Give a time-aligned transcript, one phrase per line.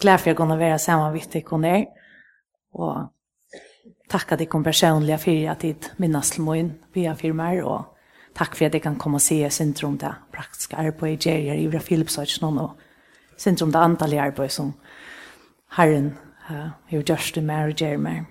[0.00, 1.88] glad for att kunne være sammen med deg dig och
[2.74, 3.06] Og
[4.10, 7.64] takk at jeg kom personlig for at jeg minnes til min via firmaer.
[7.64, 7.84] Og
[8.34, 11.62] takk for at jeg kan komme og se syndrom det praktiske arbeidet jag gör i
[11.64, 12.70] Ivra Philipsage någon och
[13.36, 14.72] syndrom det antal arbete som
[15.70, 18.24] Herren har uh, gjort det mer og gjør mer.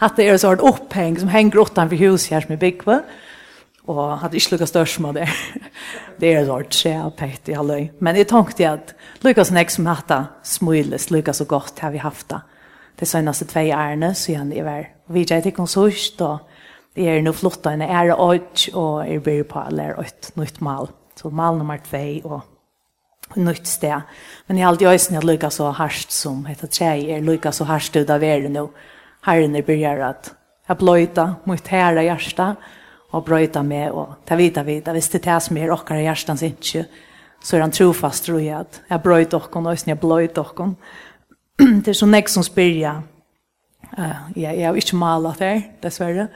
[0.00, 2.86] At det er så ett upphäng som hänger utanför huset her som är byggd
[3.90, 5.26] og hadde ikke lukket størst med det.
[6.20, 7.88] det er rart, så jeg har pekt i halvøy.
[8.00, 8.94] Men jeg tenkte at
[9.24, 12.40] lukket som jeg som hatt det smules, lukket så godt har vi haft det.
[12.96, 14.88] Det er seneste tve ærene, så jeg er vær.
[15.08, 16.46] Vi er ikke sørst, og
[16.96, 20.60] det er noe flott, og jeg er åt, og jeg blir på alle åt nytt
[20.60, 20.90] mal.
[21.16, 24.02] Så mal nummer tve, og nytt sted.
[24.48, 27.64] Men jeg har alltid øyne at lukket så hardt som heter tre, er lukket så
[27.64, 28.74] hardt ut av verden, og
[29.26, 30.32] herren er begynner at
[30.68, 32.68] jeg bløyta mot herre hjertet,
[33.10, 36.06] og brøyta med og ta vita vita hvis det er det som er okkar i
[36.06, 36.84] hjertens ikke,
[37.42, 40.74] så er han trofast tror jeg, at jeg brøyta okkon, og och jag blöt och
[41.84, 43.02] det er så nek som spyr, spyrja.
[43.98, 46.28] Uh, jeg, jeg har ikke malat her, dessverre,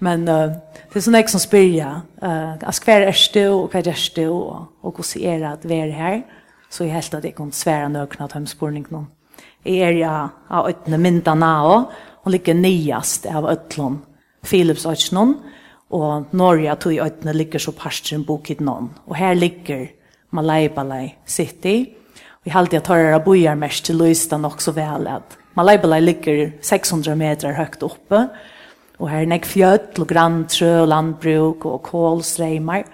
[0.00, 0.52] men uh,
[0.92, 3.82] det er så nek som spyrja eh uh, hva er det, og hva er
[4.16, 6.22] det, og, og hur er det at vi er her,
[6.70, 9.04] så jeg helt at jeg kan svære nøkna til att nå.
[9.64, 11.62] Jeg er ja, av ötne mynda na
[12.24, 13.98] og ligger nyast av ötlon
[14.44, 15.34] Philips ötnon
[15.90, 18.90] og Norge tog i øynene ligger så parstren bokit noen.
[19.06, 19.86] Og her ligger
[20.34, 21.76] Malaibalai City.
[22.44, 27.16] Vi halte at høyre bojar mest til Løysta nok så vel at Malaibalai ligger 600
[27.16, 28.26] meter høyt oppe,
[28.98, 32.84] og her er nek fjøtt og grantrø og landbruk og kålstreimar,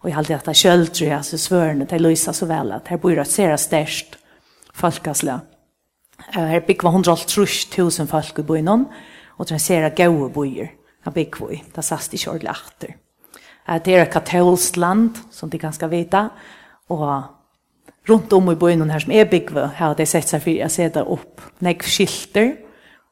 [0.00, 3.00] og jeg halte at det er kjøltrø, altså svørene til Løysta så vel at her
[3.02, 4.16] bor et det størst
[4.76, 5.40] folkasle.
[6.32, 7.46] Her bygger 130
[7.78, 8.86] 000 folk i byen,
[9.36, 10.72] og det ser sere gode bojer
[11.06, 11.62] av Bekvoi.
[11.74, 12.96] Det sast ikke ordentlig atter.
[13.82, 16.30] Det er et katolsk land, som de ganske skal
[16.88, 17.24] og
[18.08, 20.68] rundt om i byen her som er Bekvoi, her har de sett seg for å
[20.70, 22.52] sette opp nekv skilter,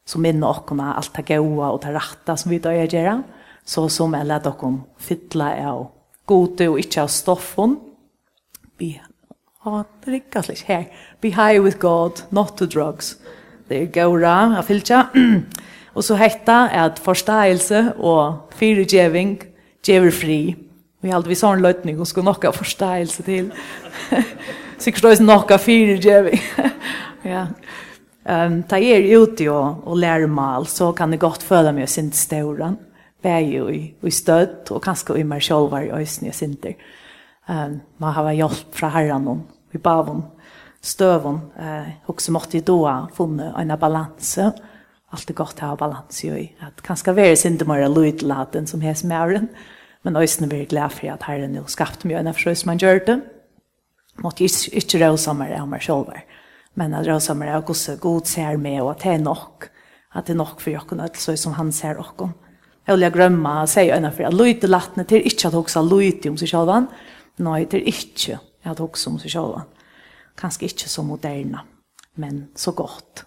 [0.07, 3.25] som minner oss om alt det gode og det rette som vi da gjør,
[3.65, 5.87] så som jeg leder dere fytle av
[6.29, 7.79] gode og ikke av stoffen.
[8.79, 8.93] Vi
[9.65, 10.85] har ikke slik her.
[11.21, 13.17] Be high with God, not to drugs.
[13.69, 15.09] Det er gode, jeg fyller.
[15.95, 19.37] Og så hetta er at forståelse og fyregjeving
[19.87, 20.39] gjever fri.
[21.05, 23.51] Vi hadde vi sånn løtning og skulle nokka forståelse til.
[24.83, 26.43] Sikkert også nokka fyregjeving.
[27.35, 27.47] ja.
[28.25, 32.11] Um, ta er ute og, og lære mal, så kan det godt føle meg sin
[32.17, 32.79] stauran.
[33.25, 36.75] Bæg i, i støtt, og kanskje i meg selv var i øyne og sinter.
[37.49, 40.25] Um, man har hjelp fra herren og i bavon,
[40.83, 41.43] støvon.
[41.61, 44.51] Uh, også måtte jeg da funne en balanse.
[44.51, 44.74] Ja
[45.15, 48.81] allt är gott att ha balans i att kanske vara sin synd mer lutlaten som
[48.81, 49.49] hes mären
[50.03, 53.21] men ösnen blir glad för att Herren nu skapt mig en försös man gör det
[54.15, 56.07] mot inte rosa mer om mig själv
[56.75, 59.39] men att rosa mer och också god ser med och att det är nog
[60.11, 62.29] att det är nog för jag kan så som han ser och
[62.85, 66.37] Jag vill glömma säga en för att lite lattne till inte att också lite om
[66.37, 66.87] sig själva.
[67.37, 69.63] Nej, det är inte att också om sig själva.
[70.37, 71.61] Kanske inte så moderna,
[72.15, 73.25] men så gott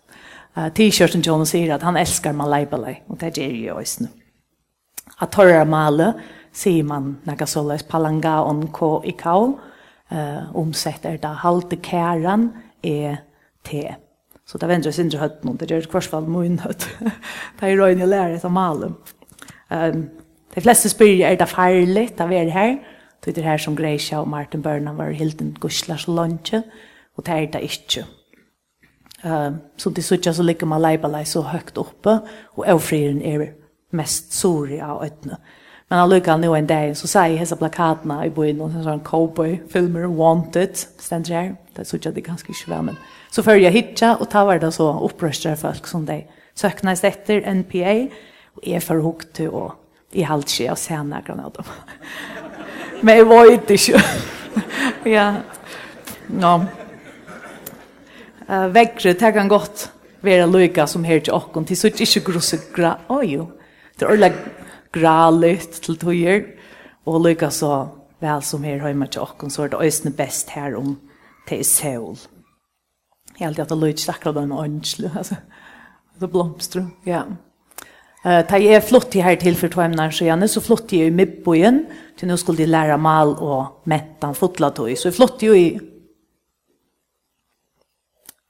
[0.57, 2.67] uh, t-shirten John säger att han älskar Malai
[3.07, 4.07] och det är ju också nu.
[5.17, 6.13] Att torra male
[6.51, 9.59] säger man några sådana palanga on ko i ikau
[10.11, 12.51] uh, omsett är det halte käran
[12.81, 13.17] är
[13.63, 13.95] te.
[14.45, 16.87] Så det vänder sig inte hött någon, det gör kvarsfall mun hött.
[17.59, 18.91] det är röjning att lära sig male.
[19.69, 20.09] Um,
[20.53, 22.83] de flesta spyr är det farligt att er här.
[23.19, 26.61] Det är det här som Greisha och Martin Börnan var helt en guslars lunche
[27.15, 28.05] och det är det inte.
[29.25, 32.19] Uh, så det sutja så ligger man leibalei så høgt oppe,
[32.57, 33.47] og avfriren er
[33.97, 35.39] mest sori av øytene.
[35.89, 40.09] Men han lukka nu en dag, så sier hessa plakatene i byen, og sånn cowboy-filmer,
[40.11, 42.97] Wanted, stender her, det sutja det ganske ikke vel, men
[43.31, 46.21] så før jeg hitja, og ta var det så opprøster folk som de
[46.57, 47.95] søknes etter NPA,
[48.57, 49.67] og er for hukt til å
[50.17, 51.71] i halvt skje og se nærkene av dem.
[53.03, 54.03] men jeg var ikke.
[55.15, 55.29] ja.
[56.27, 56.57] Nå.
[56.57, 56.86] No
[58.49, 59.89] uh, vekkre, det kan godt
[60.25, 63.49] være lykke som her til åkken, til så ikke grosse gra, oi jo,
[63.97, 64.53] det er ordentlig
[64.93, 66.43] gra litt til tøyer,
[67.05, 67.73] og lykke så
[68.21, 70.97] vel som her hjemme til åkken, så er det øyne best her om
[71.47, 72.17] til Seul.
[73.37, 75.35] Helt at det lykke akkurat den ønskelig, altså,
[76.19, 77.23] det blomstrer, ja.
[77.23, 77.37] Uh,
[78.27, 81.85] Eh ta jag flott her här till för två så jag så flott i midbojen
[82.19, 85.79] til nå skulle de lære mal og mättan fotla då så flott jo i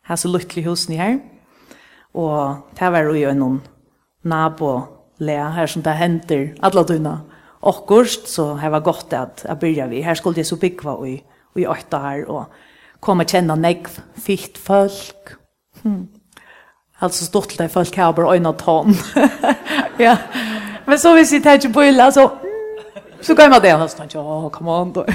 [0.07, 1.17] her så lykkelig hos ni her.
[2.13, 3.61] Og det var jo noen
[4.23, 4.71] nabo
[5.19, 7.33] le her som det henter alle døgnet.
[7.63, 10.01] Akkurat så her var godt at jeg begynte vi.
[10.01, 11.15] Her skulle jeg så bygge i,
[11.57, 12.45] i åtta her, og
[13.01, 15.35] komme og kjenne negv, fitt folk.
[15.83, 16.07] Hmm.
[16.99, 18.95] Alltså stort till det folk här bara en ton.
[19.97, 20.17] ja.
[20.85, 22.31] Men så visst det inte på illa så
[23.21, 25.05] så går man det, och så ja, come on då.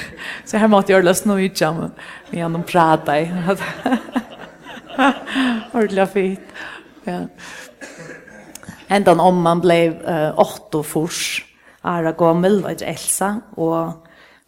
[0.44, 1.90] Så här måste jag lösa nu i jam.
[2.30, 3.30] Vi har någon prata i.
[5.72, 6.40] Ordla fint.
[7.04, 7.20] Ja.
[8.88, 11.44] Ändan om man blev uh, åtta och fors.
[11.80, 13.40] Ara gammel, var det Elsa.
[13.50, 13.92] Och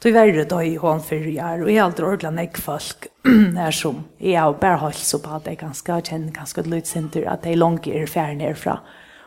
[0.03, 1.63] så var det da i hånd for jag.
[1.63, 3.07] og jeg har aldri ordentlig nägg folk
[3.57, 4.05] her som.
[4.21, 7.29] jeg har bare holdt så på at jeg ganske kjenner ganske ganska lutsinter.
[7.29, 8.79] Att jag är långt i fjärn härifrån.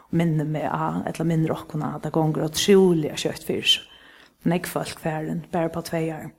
[0.10, 1.96] Minne med att eller minne rockorna.
[1.96, 3.64] at det gånger og trolig har kjøtt sig.
[4.44, 6.30] Nägg folk ferdig, bare på tve år.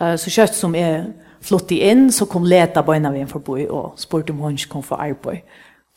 [0.00, 1.04] uh, så kjøtt som er,
[1.44, 4.86] flott inn, så kom leta bøyna vi inn forbi og spurte om hun ikke kom
[4.86, 5.46] for arbeid.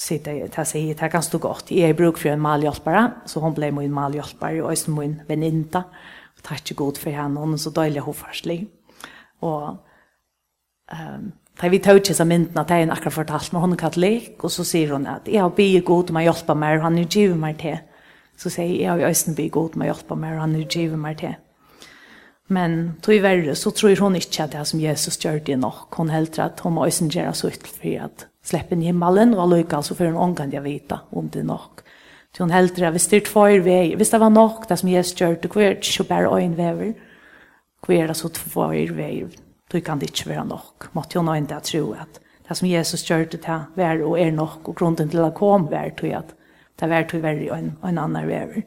[0.02, 1.70] Så jeg tar seg hit, det kan stå godt.
[1.76, 5.84] Jeg er bruk for en malhjelpere, så hun ble min malhjelpere, og også min veninta.
[6.38, 8.64] Og takk ikke god for henne, hun er så døylig og farslig.
[9.46, 9.78] Og
[10.90, 11.30] um,
[11.62, 14.34] da vi tar ikke seg myndene, det er en akkurat fortalt, men hun er katolik,
[14.42, 16.98] og så sier hun at jeg har bygget god om å hjelpe meg, og han
[16.98, 17.78] er givet meg til.
[18.42, 20.58] Så sier jeg, jeg har også østen bygget god om å hjelpe meg, og han
[20.58, 21.38] er givet meg til.
[22.52, 25.96] Men tog i verre så tror hon ikke at det som Jesus gjør det nok.
[25.96, 29.50] Hun helter at hun må også gjøre så ut för att släppa in himmelen och
[29.50, 31.82] lycka alltså för en omgång jag vite om det nok.
[32.38, 35.22] Så hon helt att vi styrt för vei, hvis det var nok det som Jesus
[35.22, 36.94] gjør det er ikke bare så vever?
[37.82, 39.28] en er det så två vei,
[39.72, 40.90] Då kan det ikke være nok.
[40.94, 42.20] Måtte hon inte det tro at
[42.50, 45.70] det som Jesus gjør det här var og er nok, og grunden til å komme
[45.72, 46.36] var til at
[46.80, 48.64] det er til tog värre en, en annan väver.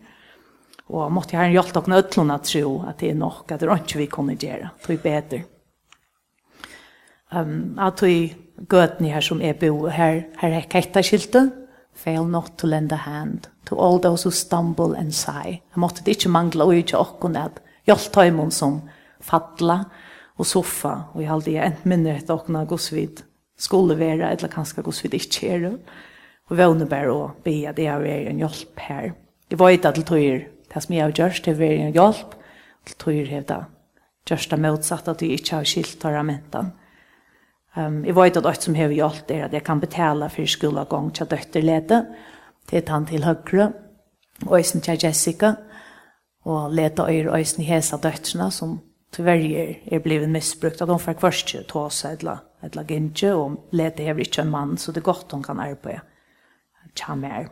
[0.92, 3.80] Og måtte Herren hjelpe dere nødlån å tro at det er nok, at det er
[3.80, 5.42] ikke vi kunne gjøre, det er bedre.
[7.34, 8.34] Um, at vi
[8.70, 11.48] gøtene her som er bo, her, her er kettaskilte,
[11.94, 15.60] fail not to lend a hand to all those who stumble and sigh.
[15.72, 18.82] Jeg måtte det ikke mangle og ikke åkken at hjelpe dem som
[19.24, 19.84] fatla
[20.36, 23.22] og soffa, og jeg halde jeg ent minner etter åkken av godsvid
[23.56, 25.74] skulle være, eller kanskje godsvid ikke er det.
[26.50, 29.14] Og vågne bare å be at jeg er en hjelp her.
[29.50, 30.42] Jeg vet at det tøyer
[30.74, 32.34] det som jeg har gjort det er en hjelp,
[32.84, 33.60] til tog jeg det.
[34.28, 36.72] Gjørst det motsatt at jeg ikke har skilt til ramenten.
[37.76, 41.12] Um, jeg vet at alt som har gjort er at jeg kan betale for skolegång
[41.14, 42.00] til døtterlede,
[42.70, 43.72] til han til høyre,
[44.46, 45.54] og jeg til Jessica,
[46.44, 48.80] og lete øyre og jeg hese døtterne som
[49.12, 53.24] til er, er blevet misbrukt, at hun får først ikke ta seg et eller annet
[53.30, 56.00] og lete hever ikke en mann, så det er godt hun kan arbeide.
[56.94, 57.48] Tja mer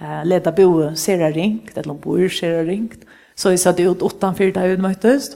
[0.00, 3.04] eh leda bo ser ringt eller bor ser ringt
[3.34, 5.30] så vi satt ut utanför där vi möttes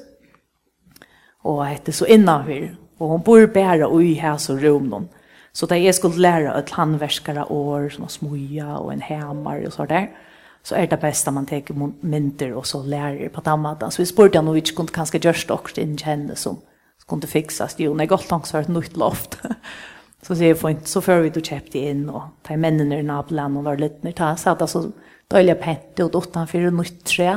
[1.42, 5.08] och hette så innanför och hon bor bara i här så rummen
[5.52, 9.84] så där jag skulle lära att handverkare år som smoja och en hammare och så
[9.84, 10.10] där
[10.62, 13.90] så är det bästa man tar mynter och så lärer på dammadan.
[13.90, 16.60] Så vi spurte henne om vi inte kunde kanske just det också in henne som
[17.08, 17.74] kunde fixas.
[17.78, 19.38] Jo, är jag gott långs för ett nytt loft.
[20.22, 23.58] Så sier jeg fint, så før vi du kjøpte inn, og de mennene i naboland
[23.58, 24.82] og var litt nødt til, så hadde jeg så
[25.32, 27.30] døylig pent ut utenfor nytt tre,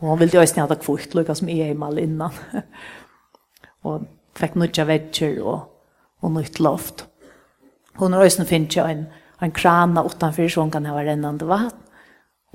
[0.00, 2.36] og han ville jo også ha kvitt, lukket som jeg er i mal innan.
[3.88, 4.04] og
[4.36, 5.64] fikk nødt av vekker og,
[6.20, 7.06] og nytt loft.
[8.00, 9.06] Hun har også finnet jo en,
[9.40, 11.80] en krana utenfor, så hun kan ha rennende vatt,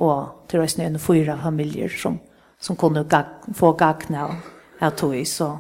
[0.02, 2.20] og til også en fyra familier som,
[2.62, 5.54] som kunne gag, få gagne av tog, så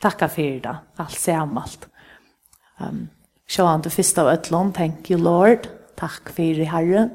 [0.00, 1.89] takk for det, alt sammen alt.
[2.80, 3.08] Um,
[3.50, 5.68] så han det første av ötlån, thank you Lord,
[5.98, 7.08] takk for fyrir Herre.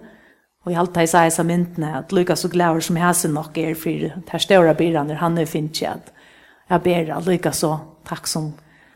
[0.65, 3.75] Og jeg alltid sier seg myndene, at Lukas så glæver som jeg ser nok er
[3.77, 6.11] for det større byrene, han er finnes ikke at
[6.69, 7.75] jeg ber at Lukas så
[8.09, 8.53] takk som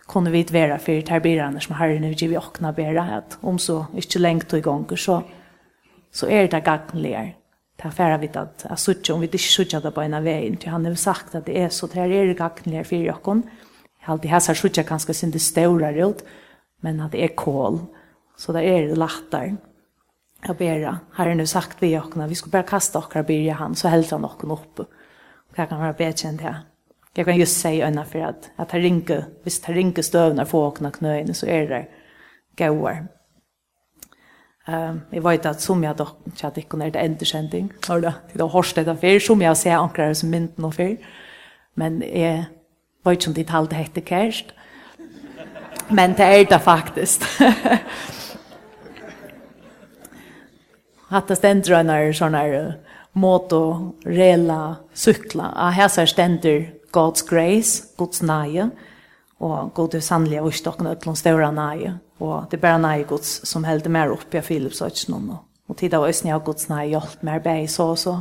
[0.10, 3.84] kunne vi være for det byrene som Herren er givet åkne bære, at om så
[3.96, 5.22] ikke lengt og i gang, så,
[6.12, 7.36] så er det gagnligere.
[7.78, 10.26] Det er færre vidt at jeg sitter, om vi ikke sitter det på en av
[10.26, 13.44] veien, til han har sagt at det er så, det er gagnligere for dere.
[14.00, 16.24] Jeg har alltid hæsar sitter kanskje sin det større ut,
[16.80, 17.80] men att det är kål.
[18.38, 19.56] Så där är det lättare.
[20.48, 23.88] Jag ber, Herren nu sagt vi åkne, vi ska bara kasta och börja han så
[23.88, 24.80] helter han och upp.
[24.80, 26.60] Och jag kan vara bedkänd här.
[27.14, 30.68] Jag kan just säga ena för att att han ringer, visst han ringer stövnar få
[30.68, 31.88] åkna knöen så är det
[32.58, 33.08] gåar.
[34.66, 37.74] Ehm jag vet att som jag dock chat att det kunde det ändå skänding.
[37.88, 40.98] Har det det har hörst det för som jag ser ankrar som mynt och för.
[41.74, 42.46] Men är
[43.04, 44.46] vet inte det halt heter kärst.
[45.89, 47.24] Men det är det faktiskt.
[51.10, 52.75] Hatta stendrøyner sånne
[53.17, 55.53] moto, rela, sykla.
[55.55, 58.69] Ah, här så stender God's grace, Guds nage,
[59.39, 61.96] og God er sannelig av utstokken til større nage.
[62.19, 65.39] Og det er bare nage Guds som helder mer opp i Philips og ikke noen.
[65.69, 68.15] Og tid av øsne av Guds nage hjelp mer bei så og så.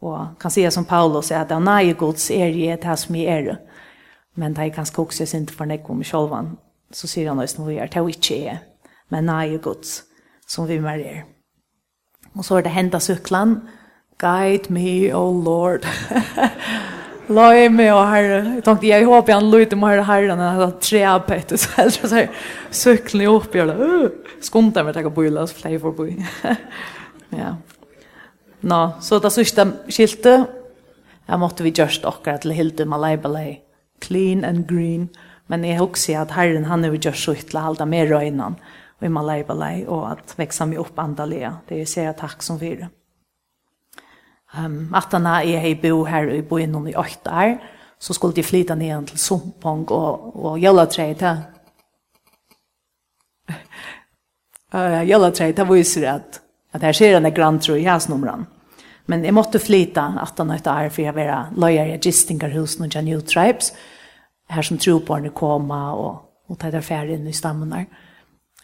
[0.00, 3.58] Og kan si som Paulus, at det er Guds er i det som er det
[4.38, 6.52] men det er ganske også jeg synes for nek om sjolvan,
[6.94, 8.60] så sier han også når vi er til ikke jeg,
[9.10, 10.04] men nei er gods,
[10.46, 11.26] som vi mer er.
[12.36, 13.58] Og så er det hendet sykland,
[14.18, 15.86] guide me, oh Lord.
[17.30, 18.54] Låg mig och herre.
[18.54, 20.38] Jag tänkte, jag hoppas han låg dem herre, herren.
[20.38, 21.58] Han hade tre arbete.
[21.58, 22.30] Så jag tror så här,
[22.70, 23.54] cykeln jag upp.
[23.54, 24.08] Jag uh,
[24.40, 26.06] skontar mig att jag bor så fler får bo.
[27.28, 27.56] ja.
[28.60, 30.44] Nå, så det sista skilte.
[31.26, 33.60] Jag måtte vi just åka till Hilde Malaibalai
[34.00, 35.08] clean and green.
[35.46, 38.54] Men jag också att Herren han har gjort så ytla halda med röjnan
[38.98, 41.56] och i Malaibalai och att växa mig upp andaliga.
[41.68, 42.88] Det är så jag tack som för.
[44.56, 47.58] Um, at han är bo her i boen i åtta år
[47.98, 51.38] så skulle de flytta ned til Sumpong och, och Jallaträet här.
[54.74, 56.40] Uh, Jallaträet här viser at,
[56.72, 58.34] att här ser den grand granntrö i hans numran.
[58.34, 58.57] Mm
[59.08, 62.96] Men jeg måtte flyta at han høyte her, for jeg var løyer i Gistingerhusen og
[63.04, 63.72] New Tribes,
[64.52, 66.12] her som trobarne koma og,
[66.48, 67.86] og tatt der ferie inn i stammen der.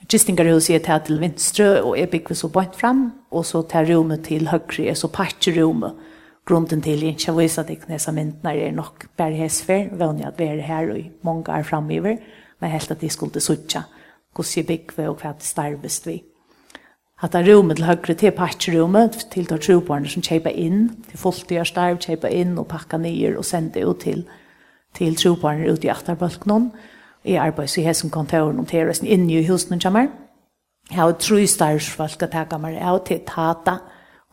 [0.04, 4.26] Gistingerhuset er tatt til vinstre, og jeg bygger så bort fram, og så tar rommet
[4.28, 5.96] til høyre, er så patcher rommet.
[6.44, 10.36] Grunden til jeg ikke viser at jeg knesa myndene er nok bare hesfer, vanlig at
[10.36, 12.20] vi er her og mange er framover,
[12.60, 13.86] men helt at de skulle sutja,
[14.34, 16.18] hvordan jeg bygger og hva det starves vi
[17.23, 21.47] hatt en rum til høyre til patchrummet, til de trobarne som kjeipa inn, til folk
[21.49, 24.25] til starv kjeipa inn og pakka nyer og sende ut til,
[24.94, 26.73] til trobarne ut i atterbalkene.
[27.25, 30.11] Jeg arbeids i hessen kontoren og til resten inne i og kommer.
[30.90, 33.78] Jeg har tro starvsfolk at jeg kommer av til Tata.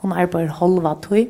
[0.02, 1.30] Hun arbeider halva tøy.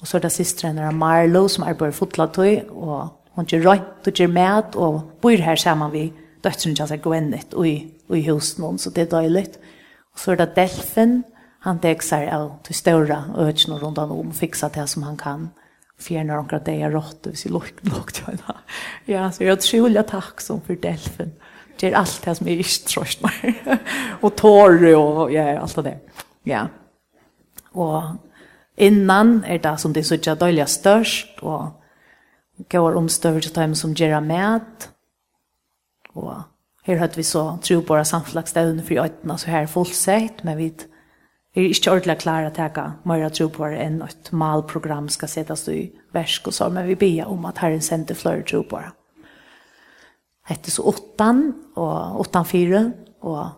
[0.00, 4.08] Og så er det sisteren av Marlo som arbeider fotla tøy, og hun gjør røynt
[4.08, 6.10] og gjør mat og bor her sammen vi
[6.42, 7.76] døtteren til seg Gwennett og i,
[8.08, 9.75] og i husene, så det er døylig Og
[10.16, 11.18] Og så er det Delfin,
[11.66, 15.50] han dekser av de større økene rundt han om, fikser det som han kan.
[16.00, 18.56] Fjerner omkring det jeg rått, hvis jeg lukte nok til henne.
[19.08, 21.34] Ja, så jeg tror utrolig takk som for Delfin.
[21.76, 23.60] Det er alt det som jeg ikke trøst meg.
[24.24, 25.98] og tårer og ja, alt det.
[26.48, 26.66] Ja.
[27.76, 28.16] Og
[28.76, 31.76] innan er det som de synes er døylig størst, og
[32.72, 34.92] går om størst til dem som gjør mat.
[36.14, 36.55] og
[36.86, 40.66] Her hadde vi så tro på samflagsstevne for øyne, så her er fullsett, men vi
[41.56, 45.32] er ikke ordentlig klare til å ta mer tro på det enn et malprogram skal
[45.32, 45.80] settes i
[46.14, 48.92] versk og så, men vi ber om at Herren sender flere tro på det.
[50.46, 52.84] Hette så åttan, og åttan fire,
[53.26, 53.48] og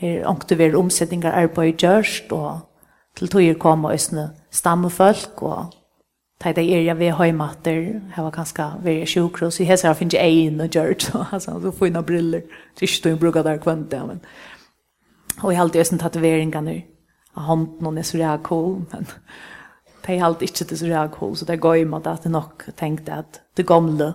[0.00, 2.64] her ångte vi omsetninger arbeid gjørst, og
[3.18, 5.74] til tog kom og østene stammefolk, og
[6.38, 9.94] ta det er jag vi har matter här var ganske very sjukro, så här så
[9.94, 12.42] finnes jeg en og gjort så alltså så får några briller
[12.80, 14.20] det ikke du bruker der kvant där men
[15.42, 16.82] Og jeg har alltid sånt tatueringar nu
[17.34, 19.06] av hånden og så där cool men
[20.06, 22.32] det er alltid ikke det så där cool så det går ju med at jeg
[22.32, 24.14] nok tenkte at det gamle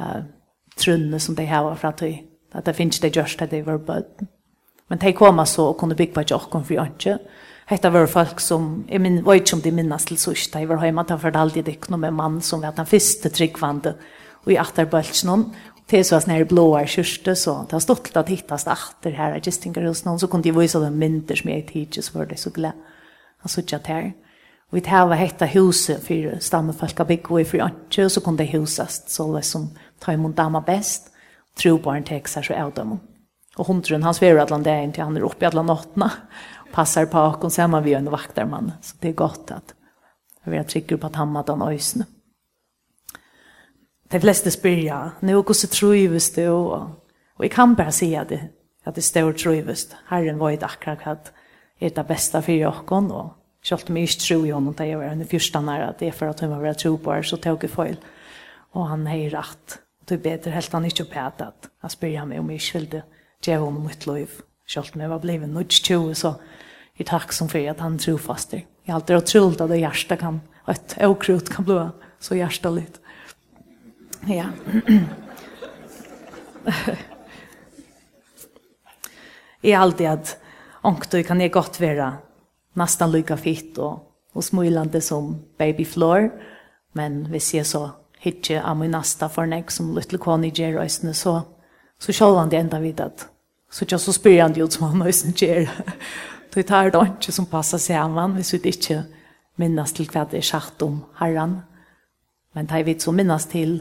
[0.00, 0.22] uh,
[0.76, 2.02] trunne som de har fra att
[2.54, 4.26] at det finnes det gjørst at det var bød.
[4.88, 7.18] men de kom så og kunne bygge på jocken för ikke.
[7.70, 10.82] Hetta var folk som, jeg min, var ikke om de minnes til sørste, jeg var
[10.82, 13.94] hjemme, han fortalte det ikke noe med mann som var den første tryggvande,
[14.42, 15.46] og i atterbølsen,
[15.90, 19.14] det er så sånn her blåa kyrste så det har stått til at hittast atter
[19.14, 22.16] her, jeg stinger hos noen, så kunde de visa de mynter som jeg tidlig, så
[22.16, 22.78] var det så glad.
[23.42, 24.12] Han sørste at här
[24.72, 28.20] Og vi tar vad hetta huset for stammefolk av bygg, og for ikke, og så
[28.24, 29.68] kunde det husas så det som
[30.00, 31.10] tar emot dama bäst
[31.60, 32.98] tro på en text her så er det
[33.58, 36.10] Og hundren, han sverer at han er inn han er oppe i alle nåttene,
[36.72, 39.74] passar på och sen man vi en vaktarman så det är gott att
[40.44, 42.02] vi har trycker på att hamna den ösn.
[44.08, 46.88] De flesta spyrja, nu och så trivs det och
[47.36, 48.48] och jag kan bara säga det
[48.84, 49.88] att det står trivs.
[50.06, 51.32] Herren var ett akkurat att
[51.78, 53.34] är det bästa för jag kan då.
[53.62, 56.12] Självt mig ikke tro i honom det er jo en første nær, at det er
[56.12, 57.96] for at hun var tro på her, så tog jeg feil.
[58.74, 59.78] Og han är rätt.
[60.08, 63.02] Det er bedre helt han ikke på at han spyrja meg om jag inte ville
[63.42, 64.28] gjøre honom mitt liv.
[64.66, 66.34] Självt mig var blevet nødt til så
[66.96, 68.62] i takk som för att han tror fast det.
[68.84, 73.00] Jag har alltid otroligt att det hjärsta kan, ett okrut kan bli så hjärstaligt.
[74.26, 74.44] Ja.
[79.64, 80.38] Jag har alltid att
[80.82, 82.14] ångtog kan det gott vara
[82.72, 86.30] nästan lika fitt och, och smilande som baby floor.
[86.92, 91.14] Men vi ser så hitje av min nästa för nek som little kone i Jerröjsne
[91.14, 91.42] så,
[91.98, 93.28] så själv han det enda vid att
[93.70, 95.84] så jag så spyr han det ut som han nöjsen Jerröjsne.
[96.54, 99.02] Då tar det ikke som passer seg av han, hvis vi ikke
[99.60, 101.62] minnes til hva det er sagt om herren.
[102.52, 103.80] Men det er vi så minnes til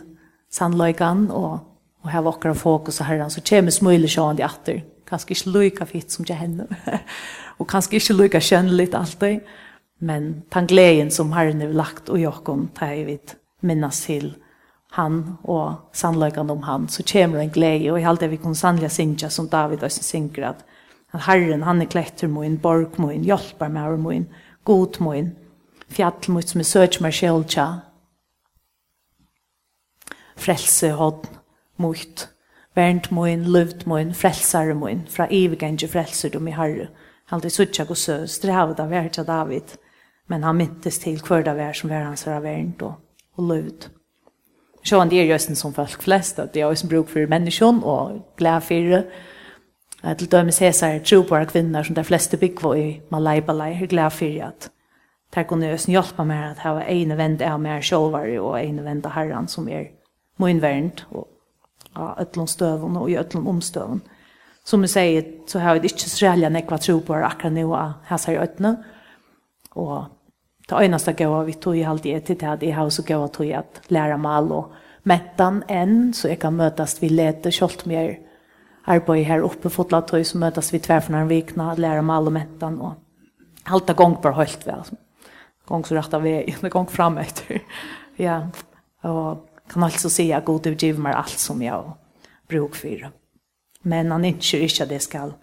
[0.52, 1.60] sannlöjkan og,
[2.02, 4.82] og här vakar fokus och herren, så kommer smöjlig sjön de atter.
[5.08, 6.68] Kanskje ikke lika fitt som jag henne.
[7.60, 9.40] og kanskje ikke lika kjønnelig alltid.
[10.00, 13.20] Men den gleden som herren har lagt och Jakob tar vi
[13.62, 14.36] minnes til
[14.92, 17.92] han og sannlöjkan om han så kommer en glede.
[17.92, 20.66] Og jeg allt det vi kunne sannliga synge som David och sin synkrat
[21.12, 24.28] at Herren, han er kletter min, borg min, hjelper meg min,
[24.66, 25.34] god min,
[25.92, 27.68] fjall min som er søk meg selv tja.
[30.40, 31.28] Frelse hånd,
[31.78, 32.28] mot,
[32.76, 36.90] vernt min, løvd min, frelsare min, fra evigenge frelser du min Herre.
[37.32, 39.78] Han er søtja sø, strevet av hvert av David,
[40.28, 42.96] men han myntes til hver av vær som vær hans var vernt og,
[43.38, 43.90] og løvd.
[44.84, 48.24] Sjåan det er jøsten som folk flest, at det er jo bruk for menneskjon og
[48.40, 49.02] glede for det,
[50.02, 54.46] Jeg til dømes hesar trobara kvinner som de fleste byggva i Malaibalai er glad for
[54.48, 54.72] at
[55.36, 58.82] der kunne også hjelpe meg at jeg var en venn av meg selv og en
[58.86, 59.92] venn av herran som er
[60.42, 61.28] munnvernd og
[61.96, 64.02] av ötlån og i ötlån omstøven.
[64.66, 68.42] Som jeg sier, så har jeg ikke srælja nekva på akkurat nå av hesar i
[68.42, 68.76] ötne
[69.76, 70.10] og
[70.70, 73.52] det eneste gøy vi tog i halvdige til det at jeg har så gav tog
[73.52, 78.18] at læra mal og mettan enn så jeg kan møtast vi lete kjolt mer
[78.90, 82.80] arbeid her oppe fotla tøy så møtes vi tverrfna en vikna, lærer om alle mentan
[82.82, 82.98] og
[83.70, 84.98] alt er gong bare høylt altså.
[85.70, 87.62] Gong så rett av vei, gong fram etter.
[88.20, 88.42] ja,
[89.08, 91.94] og kan altså si at god du giv meg alt som jeg
[92.50, 93.12] bruk for.
[93.88, 95.36] Men han innskjer ikke at jeg skal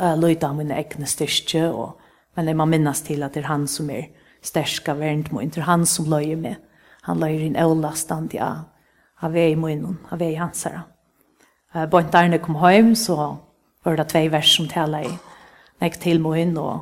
[0.00, 1.96] uh, løyde av mine egne styrke, og,
[2.36, 4.10] men jeg må minnes til at det er han som er
[4.42, 6.60] styrka verden mot, det er han som løyer meg.
[7.06, 8.50] Han løyer inn avlastande ja,
[9.22, 10.84] av vei munnen, av vei hansere.
[11.74, 13.36] Eh bort kom hem så
[13.82, 15.18] var det två vers som talade i.
[15.78, 16.80] Näck till moin och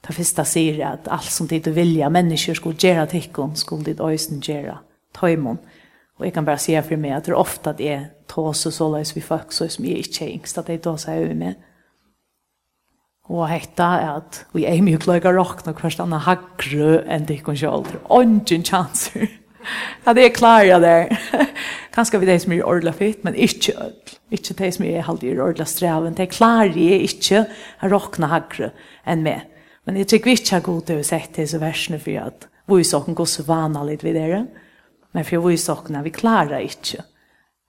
[0.00, 3.82] ta första säger att allt som det du vilja människor skulle göra till kon skulle
[3.82, 4.78] det ösen göra.
[5.12, 5.58] Tajmon.
[6.18, 8.70] Och jag kan bara säga för mig att det är ofta att jag tar så
[8.70, 11.54] så läs vi folk så som jag inte ängst att det då så över med.
[13.24, 17.56] Og hetta er at vi er mye kløyga råkna hverst anna haggrø enn det ikke
[17.56, 17.94] sjálf.
[18.12, 19.30] Ongen chanser.
[20.04, 21.12] ja, det er klar ja der.
[21.94, 24.18] Kanskje vi det som er ordla fitt, men ikkje ødel.
[24.34, 26.16] Ikkje det som er halde i ordla streven.
[26.16, 27.44] Det er klar jeg ikke
[27.82, 28.72] har råkna hagre
[29.06, 29.46] enn meg.
[29.84, 32.84] Men jeg tykker vi ikkje jeg god til å sette disse versene for at vi
[32.88, 34.44] såkken går så vana litt vid dere.
[35.14, 37.04] Men for vi såkken vi klarer ikkje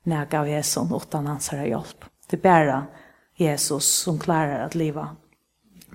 [0.06, 2.06] når gav Jesus utan hans herre hjelp.
[2.30, 2.80] Det er bare
[3.42, 5.10] Jesus som klarer at leva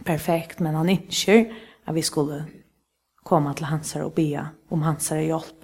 [0.04, 1.44] perfekt, men han ikke
[1.86, 2.44] at vi skulle
[3.24, 4.28] komme til hans herre og be
[4.70, 5.59] om hans herre hjelp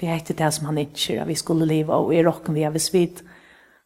[0.00, 2.64] Det är inte det som han inte att vi skulle leva och är rocken vi
[2.64, 3.22] har visvit.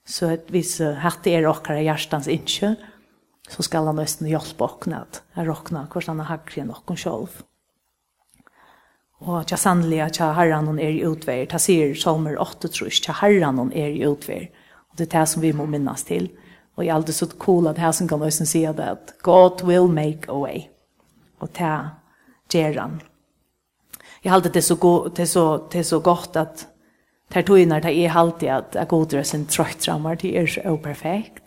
[0.04, 0.64] Så att vi
[0.98, 2.74] hade er rockare hjärtans inte
[3.48, 7.42] så ska han nästan hjälpa och att rockna kors han har kring och själv.
[9.22, 13.14] Og tja sannelig at tja herran er i utveir, tja sier salmer 8 trus, tja
[13.20, 14.48] herran er i utveir.
[14.90, 16.26] Og det er det som vi må minnas til.
[16.74, 19.86] Og jeg er alltid så cool at her som kan også si at God will
[19.86, 20.66] make a way.
[21.38, 22.00] Og ta
[22.50, 23.00] gjeran
[24.22, 26.66] jag hade det så gott det så det så gott att
[27.32, 29.88] tar tog när det är alltid att jag går till sin trött
[30.20, 31.42] det är så perfekt.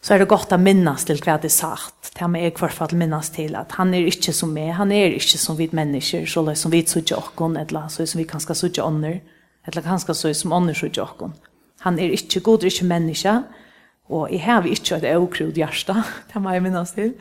[0.00, 2.14] Så är det gott att minnas till vad det sagt.
[2.14, 4.92] Det har mig kvar för att minnas till att han är inte som mig, han
[4.92, 8.54] är inte som vi människor, så som vi så jockon eller så som vi kanske
[8.54, 9.04] så jockon
[9.64, 11.32] eller kanske så som annars så jockon.
[11.78, 13.42] Han är inte god, inte människa.
[14.12, 15.94] Og jeg har ikke et okrud hjerte,
[16.32, 17.14] det må jeg minnes til,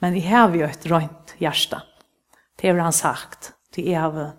[0.00, 1.80] men jeg har jo et rønt hjerte.
[2.60, 3.52] Det har han sagt.
[3.72, 4.32] Til jeg har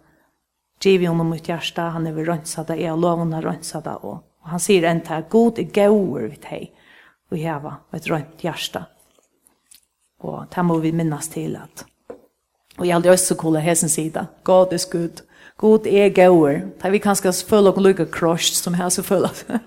[0.81, 3.87] givet honom mitt hjerte, han är rönsad, jeg har lovande rönsad.
[3.87, 6.71] Och, Og han sier en til, god er gåor vid dig.
[7.31, 8.83] og jeg har et rønt hjerte.
[10.19, 11.85] Og det må vi minnes til at,
[12.77, 14.25] og jeg har aldri også kollat hesen sida.
[14.43, 15.21] God är god.
[15.57, 16.61] God er gåor.
[16.81, 19.59] Det vi kanskje följer och lycka crushed som här så följer.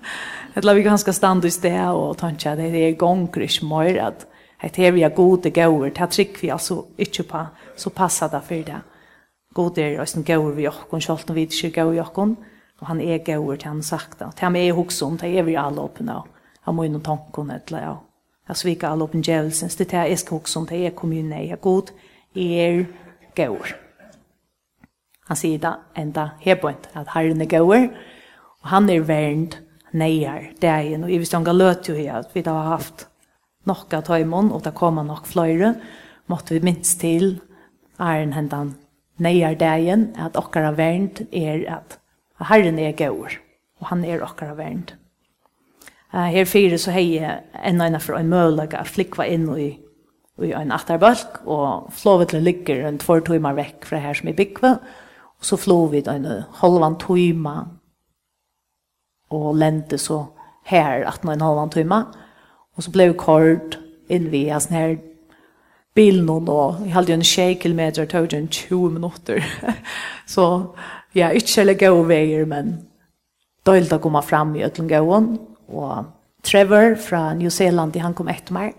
[0.55, 4.25] Eller vi kanske stanna i sted og tänka at det er gonger ikke mer at
[4.61, 8.27] Det är vi er gode gåor, det er trygg vi altså ikke på, så passer
[8.27, 8.81] det for det
[9.55, 12.35] god er og sin gaur vi okkon, sjalt om vi ikke gaur vi okkon,
[12.81, 14.29] og han er gaur til han sakta.
[14.35, 16.27] Til han er hoks om, til er vi alle åpne av,
[16.67, 17.95] av mine tanken, eller ja,
[18.49, 21.55] jeg sviker alle åpne djevelsens, det er jeg skal hoks om, til er kommune, jeg
[21.55, 21.93] er god,
[22.35, 22.83] er
[23.35, 23.75] gaur.
[25.25, 27.87] Han sier da enda hebent, at herren er gaur,
[28.61, 29.61] og han er vernd,
[29.95, 32.73] neier, det er en, og i hvis han løt jo her, at vi da har
[32.75, 33.07] haft
[33.65, 35.77] nokka tøymon, og da kommer nok fløyre,
[36.27, 37.37] måtte vi minst til,
[37.95, 38.73] er en hendan
[39.21, 41.97] neiardegin at okkara vernd er at
[42.49, 43.31] Herren er gaur,
[43.79, 44.93] og han er okkara vernd.
[46.13, 49.69] Uh, her fire så hei enn eina for en mølaga at flikva inn i,
[50.43, 54.75] i en atterbalk, og flovetlet ligger en tvår timer vekk fra her som er byggva,
[55.35, 56.27] og så flov vi en
[56.59, 57.55] halvan tøyma
[59.35, 60.21] og lente så
[60.69, 61.99] her at og en halvan tøyma,
[62.75, 63.79] og så blei kord
[64.11, 64.97] inn vi hans her
[65.95, 69.43] bilen og jeg hadde jo en tjej kilometer, tog jo en 20 minutter.
[70.33, 70.47] så
[71.15, 72.77] ja, ikke selv gode veier, men
[73.65, 75.37] døylt å komme fram i Øtlen Gåen.
[75.71, 76.11] Og
[76.45, 78.75] Trevor fra New Zealand, han kom etter meg.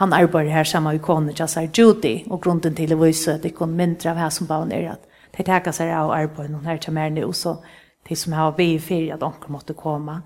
[0.00, 3.54] Han arbeider her sammen med kone Jassar Judy, og grunden til å vise at det
[3.54, 5.04] kunne mindre av her som bare er at
[5.36, 7.60] de tar seg av arbeidet her til mer nå, så
[8.08, 10.22] de som har vært i ferie at de måtte komme,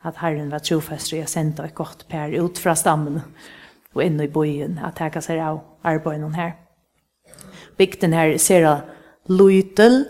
[0.00, 3.20] at herren var trofester og jeg sendte et godt per ut fra stammen
[3.94, 6.56] og inn i byen at teka seg av arbeidene her.
[7.78, 8.66] Bygden her ser
[9.28, 10.04] løytel,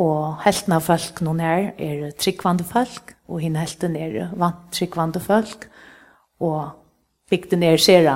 [0.00, 5.20] og helten av folk noen her er tryggvande folk, og henne helten er vant tryggvande
[5.20, 5.66] folk,
[6.40, 6.70] og
[7.30, 8.08] bygden er ser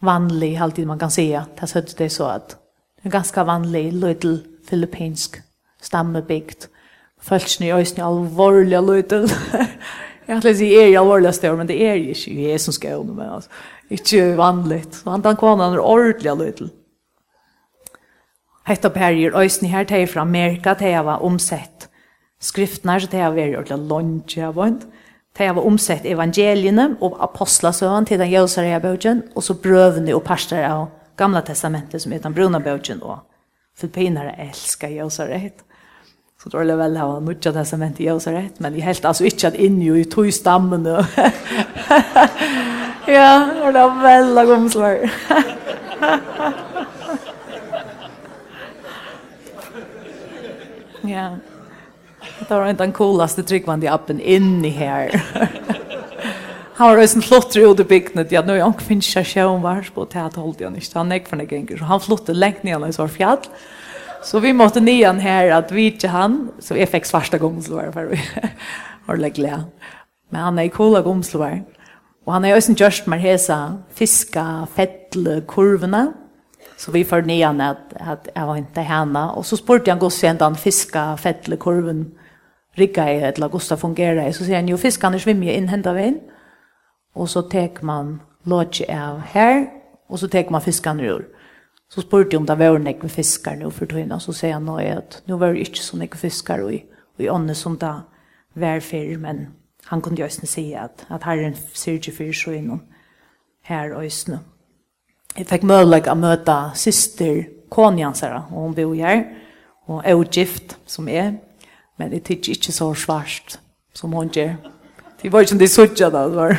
[0.00, 1.46] vanlig, alltid man kan säga.
[1.60, 2.56] Det er det så at
[2.96, 5.42] det er ganske vanlig løytel filippinsk
[5.82, 6.68] stammebygd.
[7.20, 9.30] Følelsen i øyne alvorlig løytel.
[10.30, 13.30] Jag skulle säga är jag allvarliga stor, men det är ju inte Jesus skål, men
[13.30, 13.50] alltså,
[13.88, 14.94] inte vanligt.
[14.94, 16.68] Så han tar kvar är ordentliga lite.
[18.64, 21.88] Hetta perjer øysni her tei fra Amerika tei hava omsett
[22.40, 24.84] skriftnar, så tei hava veri ordla longe av vant.
[25.34, 30.22] Tei hava omsett evangeliene og apostlasøen til den jøsare av bøtjen, og så brøvene og
[30.28, 30.86] parster av
[31.18, 33.18] gamla testamentet som er den bruna bøtjen og
[33.74, 35.50] filippinare elska jøsare.
[36.42, 39.54] Så det var väl ha mycket testament i Jerusalem, men det helt alltså inte att
[39.54, 40.84] in ju i tog stammen.
[43.06, 45.10] ja, och det var väl lagom svårt.
[51.00, 51.36] ja.
[52.48, 55.22] Det var inte den coolaste tryggvande appen in i här.
[56.74, 58.32] Han var en flottre ut i byggnet.
[58.32, 60.98] Ja, nu jag finns jag sjön vars på teaterhållet jag inte.
[60.98, 61.76] Han gick från det gänger.
[61.76, 63.38] Så han flotte längt ner i så fjall.
[64.22, 68.04] Så vi måste nian här att vi inte han så jag fick svarta gomslor för
[68.04, 68.20] vi
[69.06, 69.38] har lagt.
[70.30, 71.62] Men han är coola gomslor.
[72.24, 76.12] Och han är ju sen just med hesa fiska, fettle, kurvorna.
[76.76, 79.30] Så vi får nian att att jag var inte henne.
[79.30, 82.14] och så spurte han gossen han fiska, fettle, kurven
[82.74, 86.20] rigga i ett lagosta fungera så sier han ju fiskane svimmer in hända vägen.
[87.14, 89.66] Och så tek man lodge av här
[90.08, 91.39] och så tek man fiskane ur.
[91.90, 94.76] Så spurte jeg om det var nekve fiskar nu for tøyna, så sier han nå
[94.78, 96.76] at nu var det ikke så nekve fiskar og
[97.20, 97.90] i ånne som det
[98.54, 99.48] var før, men
[99.90, 102.84] han kunne jo også si at, at herren sier ikke fyr så innom
[103.66, 104.38] her øsne.
[105.36, 109.24] Jeg fikk mødleg å møte syster Konjansara, og hun bor her,
[109.86, 111.36] og er jo gift som er,
[111.98, 113.58] men det er ikke så svart
[113.94, 114.54] som hun gjør.
[115.22, 116.56] Det var ikke det de suttet det var...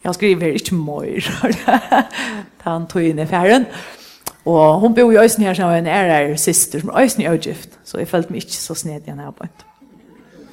[0.00, 1.04] Jeg skriver ikke mor,
[2.64, 3.66] han tog inn i ferien.
[3.68, 3.99] Men
[4.50, 7.28] Og hun bor i Øysen her sammen med en ærer syster som er Øysen i
[7.28, 9.46] Øygift, så jeg følte meg ikke så sned igjen her på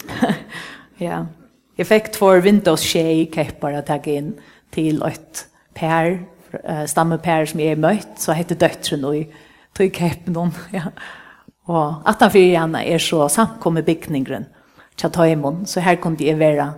[1.07, 1.23] ja.
[1.77, 4.31] Jeg fikk for Windows 6 kepper å ta inn
[4.73, 5.43] til et
[5.77, 6.19] per,
[6.89, 9.35] stammepær som jeg er møtt, så heter døtteren og
[9.77, 10.53] tog keppen noen.
[10.73, 10.89] Ja.
[11.67, 14.47] Og at han fyrir henne er så samkommet bygningeren
[14.97, 16.71] til Tøymon, så her kunne jeg være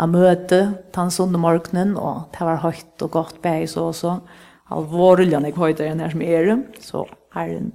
[0.00, 0.60] av møte,
[0.94, 4.14] tannsonde morgenen, og det var høyt og godt bæg så og så.
[4.16, 7.72] Og alvorlig enn jeg høyder enn her som er, så er en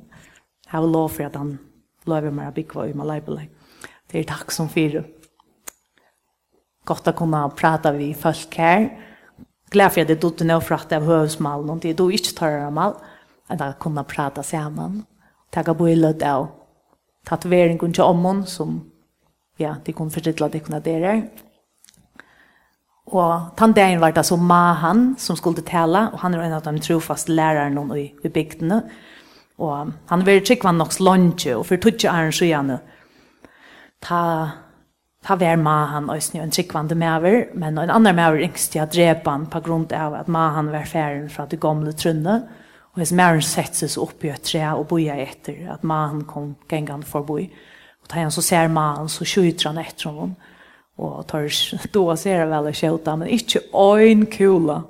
[0.66, 1.60] Jeg vil lov for at han
[2.10, 3.44] lover meg å bygge i Malaybelei.
[4.10, 5.04] Det er takk som fire.
[6.86, 8.88] Godt å kunne prate vi folk her.
[9.70, 12.34] Glad for at det er dutt og fratt av høvesmalen, og det er du ikke
[12.38, 12.98] tar av mal,
[13.50, 15.04] at jeg kunne prate sammen.
[15.54, 16.50] Takk av bøylet av
[17.30, 18.82] tatoveringen til ommen, som
[19.62, 21.16] ja, de kunne forstille at de kunne dere.
[23.06, 26.66] Og den dagen var det så Mahan som skulle tale, og han er en av
[26.66, 28.82] de trofaste lærerne i, i bygdene.
[29.62, 32.80] Og han var tryggvann nok slåndje, og for tog er han skyene.
[34.02, 34.22] Ta,
[35.24, 39.30] ta var Mahan og en tryggvande maver, men en annen maver yngst til å drepe
[39.30, 42.50] han på grunn av at Mahan var ferden fra det gamle trunnet,
[42.96, 46.56] og hans maver sette seg opp i et tre og boja etter at Mahan kom
[46.72, 47.50] gengene forbi.
[48.02, 50.36] Og da han så ser Mahan, så skjuter han etter honom.
[50.36, 50.55] Og
[50.98, 51.50] og tar
[51.94, 54.84] då ser vel och skjøte, men inte en kula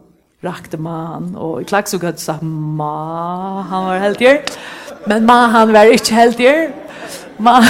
[0.44, 4.60] rakte man och i klax så gott sa ma han var helt
[5.08, 6.74] men ma han var ikke helt där
[7.38, 7.64] ma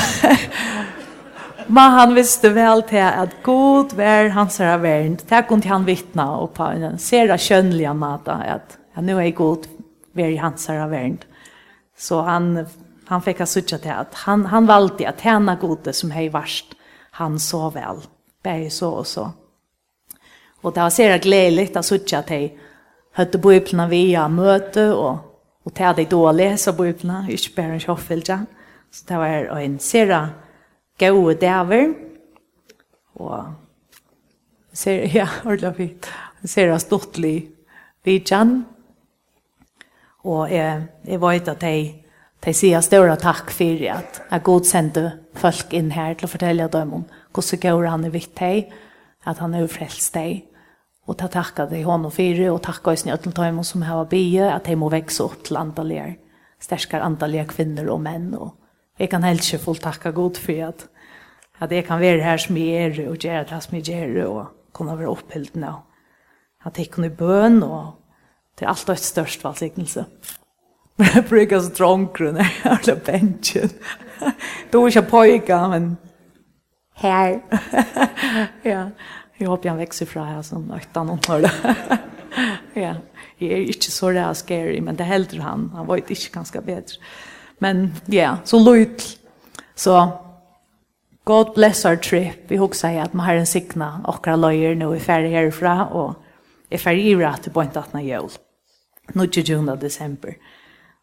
[1.68, 6.38] ma han visste väl till att god var hans herre värn där kunde han vittna
[6.38, 9.68] och på en sera skönliga mat, att han nu är god
[10.14, 11.18] var hans herre värn
[11.98, 12.66] så han
[13.08, 16.66] han fick ha suttit till att han han valde att tjäna gode som hej varst
[17.12, 17.98] han så väl
[18.46, 19.32] bäge så och så.
[20.62, 22.50] Och det var så här glädjeligt att sitta att jag
[23.12, 28.46] hade biblarna via möte och och det hade då läsa biblarna i Spärren Schoffelja.
[28.92, 30.30] Så det var en sera
[31.00, 31.94] gode daver.
[33.14, 33.44] Och
[34.72, 36.08] ser ja, ordla fint.
[36.44, 37.50] Sera stortlig
[38.04, 38.66] vidjan.
[40.24, 42.05] Og jeg, jeg vet at jag
[42.44, 45.06] de sier større takk for at jeg god sendte
[45.38, 48.70] folk inn her til å fortelle dem om hvordan går han er vitt deg,
[49.26, 50.46] at han er frelst deg.
[51.06, 54.50] Og ta takka de honom fyrir og takka oss nødden til dem som har bygget,
[54.50, 56.16] at de må vekse opp til antallige,
[56.62, 58.32] sterskere antallige kvinner og menn.
[58.34, 58.56] Og
[59.02, 60.88] jeg kan helst ikke fullt takka god for at,
[61.62, 64.74] at jeg kan være her som jeg er, og gjøre det som jeg gjør, og
[64.74, 65.76] kunne være opphilt nå.
[66.66, 67.94] At jeg kunne bøn, og
[68.58, 70.06] til alt og et størst valsignelse.
[70.26, 70.45] Takk
[71.30, 73.70] bruker så dronkru när jag la bensjen.
[74.72, 75.98] Du er ikke pojka, men
[76.96, 77.42] Her.
[78.64, 78.90] ja,
[79.38, 81.52] jeg håper han vekser fra her, som öktan om hörde.
[82.74, 82.94] ja,
[83.40, 85.72] jeg er ikke så där scary, men det helder han.
[85.76, 87.02] Han var ikke ganske bedre.
[87.60, 89.20] Men ja, så lojt.
[89.76, 90.12] Så
[91.26, 92.46] God bless our trip.
[92.48, 96.14] Vi husker i at man har en signa okra løyer nå i færre herfra, og
[96.72, 98.32] i færre ivra til pointatna jævl.
[99.14, 99.68] 19.
[99.82, 100.32] december.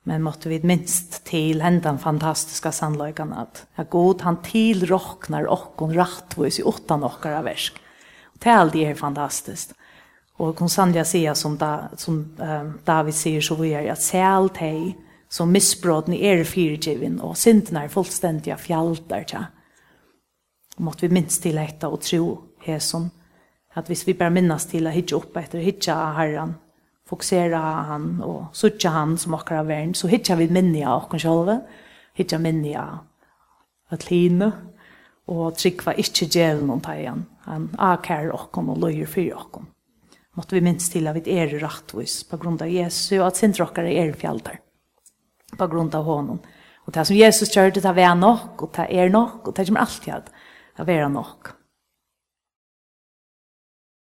[0.02, 5.94] Men måtte vi minst til händan fantastiska sannlöjkan at ja, god han tillrocknar och hon
[5.94, 7.78] rattvis i åttan åkara versk.
[8.34, 9.74] Og det är er fantastiskt.
[10.38, 14.56] Og kon sannliga säga som, da, som um, David sier så vi er at allt
[14.56, 14.96] hej
[15.28, 16.40] som missbråden är
[17.20, 19.24] og och er är fullständiga tja.
[19.32, 19.44] Ja.
[20.78, 23.10] Måtte vi minst til detta och tro här som
[23.74, 26.54] at hvis vi bara minnas til att hitta upp efter hitta herran
[27.08, 31.22] fokusera han og suttja han som akkar av verden, så hittar vi minni av okkar
[31.24, 31.58] sjálve,
[32.18, 33.02] hittar minni av
[33.92, 34.52] atline,
[35.32, 39.68] og tryggva ikkje djelen om teian, han akkar okkar og løyer fyrir okkar.
[40.32, 43.66] Måtte vi minst til at vi er rattvis på grunn av Jesu, og at sindra
[43.66, 44.62] okkar er fjaldar
[45.58, 46.40] på grunn av honom.
[46.86, 49.84] Og det som Jesus kjørte, det er nok, og det er nok, og det kommer
[49.84, 50.32] alltid at
[50.80, 51.52] det er nok.